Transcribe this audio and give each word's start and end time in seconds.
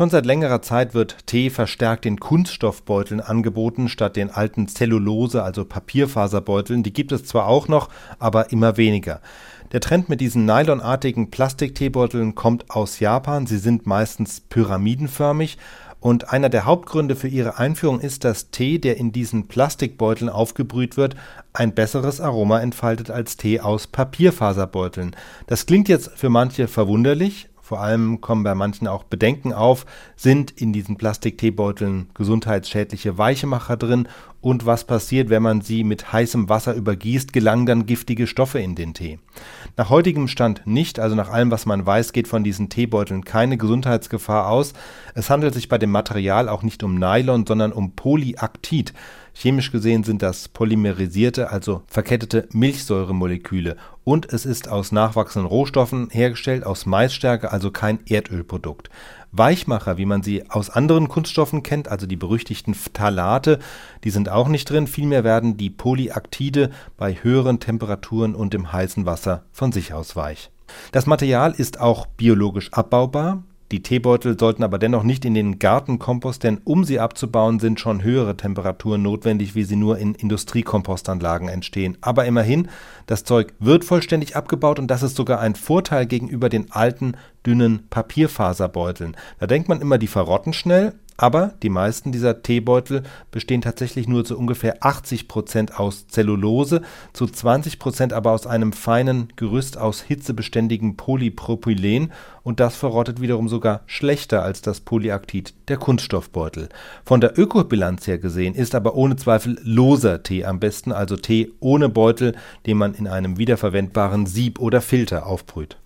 Schon 0.00 0.08
seit 0.08 0.24
längerer 0.24 0.62
Zeit 0.62 0.94
wird 0.94 1.26
Tee 1.26 1.50
verstärkt 1.50 2.06
in 2.06 2.18
Kunststoffbeuteln 2.18 3.20
angeboten, 3.20 3.90
statt 3.90 4.16
den 4.16 4.30
alten 4.30 4.66
Zellulose, 4.66 5.42
also 5.42 5.66
Papierfaserbeuteln. 5.66 6.82
Die 6.82 6.94
gibt 6.94 7.12
es 7.12 7.26
zwar 7.26 7.46
auch 7.46 7.68
noch, 7.68 7.90
aber 8.18 8.50
immer 8.50 8.78
weniger. 8.78 9.20
Der 9.72 9.80
Trend 9.80 10.08
mit 10.08 10.22
diesen 10.22 10.46
nylonartigen 10.46 11.30
Plastikteebeuteln 11.30 12.34
kommt 12.34 12.70
aus 12.70 12.98
Japan. 12.98 13.46
Sie 13.46 13.58
sind 13.58 13.84
meistens 13.84 14.40
pyramidenförmig. 14.40 15.58
Und 16.00 16.30
einer 16.30 16.48
der 16.48 16.64
Hauptgründe 16.64 17.14
für 17.14 17.28
ihre 17.28 17.58
Einführung 17.58 18.00
ist, 18.00 18.24
dass 18.24 18.50
Tee, 18.50 18.78
der 18.78 18.96
in 18.96 19.12
diesen 19.12 19.48
Plastikbeuteln 19.48 20.30
aufgebrüht 20.30 20.96
wird, 20.96 21.14
ein 21.52 21.74
besseres 21.74 22.22
Aroma 22.22 22.60
entfaltet 22.60 23.10
als 23.10 23.36
Tee 23.36 23.60
aus 23.60 23.86
Papierfaserbeuteln. 23.86 25.14
Das 25.46 25.66
klingt 25.66 25.90
jetzt 25.90 26.12
für 26.16 26.30
manche 26.30 26.68
verwunderlich, 26.68 27.49
vor 27.70 27.80
allem 27.80 28.20
kommen 28.20 28.42
bei 28.42 28.56
manchen 28.56 28.88
auch 28.88 29.04
Bedenken 29.04 29.52
auf, 29.52 29.86
sind 30.16 30.50
in 30.50 30.72
diesen 30.72 30.96
Plastikteebeuteln 30.96 32.10
gesundheitsschädliche 32.14 33.16
Weichemacher 33.16 33.76
drin 33.76 34.08
und 34.40 34.64
was 34.66 34.84
passiert, 34.84 35.28
wenn 35.28 35.42
man 35.42 35.60
sie 35.60 35.84
mit 35.84 36.12
heißem 36.12 36.48
Wasser 36.48 36.74
übergießt, 36.74 37.32
gelangen 37.32 37.66
dann 37.66 37.86
giftige 37.86 38.26
Stoffe 38.26 38.58
in 38.58 38.74
den 38.74 38.94
Tee. 38.94 39.18
Nach 39.76 39.90
heutigem 39.90 40.28
Stand 40.28 40.66
nicht, 40.66 40.98
also 40.98 41.14
nach 41.14 41.30
allem, 41.30 41.50
was 41.50 41.66
man 41.66 41.84
weiß, 41.84 42.12
geht 42.12 42.28
von 42.28 42.42
diesen 42.42 42.68
Teebeuteln 42.70 43.24
keine 43.24 43.58
Gesundheitsgefahr 43.58 44.48
aus. 44.48 44.72
Es 45.14 45.28
handelt 45.30 45.54
sich 45.54 45.68
bei 45.68 45.78
dem 45.78 45.90
Material 45.90 46.48
auch 46.48 46.62
nicht 46.62 46.82
um 46.82 46.94
Nylon, 46.94 47.46
sondern 47.46 47.72
um 47.72 47.92
Polyactid. 47.92 48.94
Chemisch 49.32 49.70
gesehen 49.70 50.04
sind 50.04 50.22
das 50.22 50.48
polymerisierte, 50.48 51.50
also 51.50 51.82
verkettete 51.86 52.48
Milchsäuremoleküle 52.52 53.76
und 54.04 54.32
es 54.32 54.44
ist 54.44 54.68
aus 54.68 54.90
nachwachsenden 54.90 55.48
Rohstoffen 55.48 56.08
hergestellt, 56.10 56.66
aus 56.66 56.84
Maisstärke, 56.84 57.52
also 57.52 57.70
kein 57.70 58.00
Erdölprodukt. 58.06 58.90
Weichmacher, 59.32 59.96
wie 59.96 60.06
man 60.06 60.22
sie 60.22 60.50
aus 60.50 60.70
anderen 60.70 61.08
Kunststoffen 61.08 61.62
kennt, 61.62 61.88
also 61.88 62.06
die 62.06 62.16
berüchtigten 62.16 62.74
Phthalate, 62.74 63.58
die 64.04 64.10
sind 64.10 64.28
auch 64.28 64.48
nicht 64.48 64.68
drin, 64.68 64.86
vielmehr 64.86 65.24
werden 65.24 65.56
die 65.56 65.70
Polyaktide 65.70 66.70
bei 66.96 67.14
höheren 67.14 67.60
Temperaturen 67.60 68.34
und 68.34 68.54
im 68.54 68.72
heißen 68.72 69.06
Wasser 69.06 69.44
von 69.52 69.72
sich 69.72 69.92
aus 69.92 70.16
weich. 70.16 70.50
Das 70.92 71.06
Material 71.06 71.52
ist 71.52 71.80
auch 71.80 72.06
biologisch 72.06 72.72
abbaubar, 72.72 73.42
die 73.72 73.82
Teebeutel 73.82 74.36
sollten 74.36 74.64
aber 74.64 74.80
dennoch 74.80 75.04
nicht 75.04 75.24
in 75.24 75.34
den 75.34 75.60
Gartenkompost, 75.60 76.42
denn 76.42 76.60
um 76.64 76.82
sie 76.82 76.98
abzubauen, 76.98 77.60
sind 77.60 77.78
schon 77.78 78.02
höhere 78.02 78.36
Temperaturen 78.36 79.02
notwendig, 79.02 79.54
wie 79.54 79.62
sie 79.62 79.76
nur 79.76 79.96
in 79.98 80.14
Industriekompostanlagen 80.14 81.48
entstehen. 81.48 81.96
Aber 82.00 82.24
immerhin, 82.24 82.68
das 83.06 83.22
Zeug 83.22 83.54
wird 83.60 83.84
vollständig 83.84 84.34
abgebaut 84.34 84.80
und 84.80 84.88
das 84.88 85.04
ist 85.04 85.14
sogar 85.14 85.38
ein 85.38 85.54
Vorteil 85.54 86.06
gegenüber 86.06 86.48
den 86.48 86.72
alten, 86.72 87.14
dünnen 87.46 87.86
Papierfaserbeuteln. 87.90 89.16
Da 89.38 89.46
denkt 89.46 89.68
man 89.68 89.80
immer, 89.80 89.98
die 89.98 90.08
verrotten 90.08 90.52
schnell, 90.52 90.94
aber 91.20 91.52
die 91.62 91.68
meisten 91.68 92.12
dieser 92.12 92.42
Teebeutel 92.42 93.02
bestehen 93.30 93.60
tatsächlich 93.60 94.08
nur 94.08 94.24
zu 94.24 94.38
ungefähr 94.38 94.78
80 94.80 95.28
Prozent 95.28 95.78
aus 95.78 96.08
Zellulose, 96.08 96.80
zu 97.12 97.26
20 97.26 97.78
Prozent 97.78 98.14
aber 98.14 98.32
aus 98.32 98.46
einem 98.46 98.72
feinen 98.72 99.28
Gerüst 99.36 99.76
aus 99.76 100.00
hitzebeständigem 100.00 100.96
Polypropylen 100.96 102.10
und 102.42 102.58
das 102.58 102.74
verrottet 102.74 103.20
wiederum 103.20 103.50
sogar 103.50 103.82
schlechter 103.84 104.42
als 104.42 104.62
das 104.62 104.80
Polyactid 104.80 105.52
der 105.68 105.76
Kunststoffbeutel. 105.76 106.70
Von 107.04 107.20
der 107.20 107.38
Ökobilanz 107.38 108.06
her 108.06 108.16
gesehen 108.16 108.54
ist 108.54 108.74
aber 108.74 108.94
ohne 108.94 109.16
Zweifel 109.16 109.58
loser 109.62 110.22
Tee 110.22 110.46
am 110.46 110.58
besten, 110.58 110.90
also 110.90 111.16
Tee 111.16 111.52
ohne 111.60 111.90
Beutel, 111.90 112.34
den 112.64 112.78
man 112.78 112.94
in 112.94 113.06
einem 113.06 113.36
wiederverwendbaren 113.36 114.24
Sieb 114.24 114.58
oder 114.58 114.80
Filter 114.80 115.26
aufbrüht. 115.26 115.80